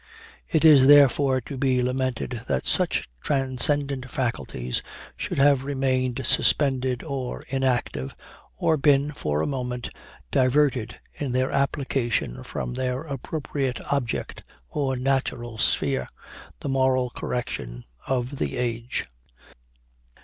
It 0.49 0.65
is, 0.65 0.87
therefore, 0.87 1.41
to 1.41 1.57
be 1.57 1.83
lamented 1.83 2.41
that 2.47 2.65
such 2.65 3.07
transcendent 3.21 4.09
faculties 4.09 4.81
should 5.15 5.37
have 5.37 5.63
remained 5.63 6.25
suspended 6.25 7.03
or 7.03 7.43
inactive, 7.49 8.15
or 8.57 8.77
been, 8.77 9.11
for 9.11 9.43
a 9.43 9.45
moment, 9.45 9.91
diverted 10.31 10.99
in 11.13 11.33
their 11.33 11.51
application 11.51 12.41
from 12.43 12.73
their 12.73 13.03
appropriate 13.03 13.79
object 13.93 14.41
or 14.67 14.95
natural 14.95 15.59
sphere 15.59 16.07
the 16.61 16.69
moral 16.69 17.11
correction 17.11 17.83
of 18.07 18.39
the 18.39 18.57
age." 18.57 19.05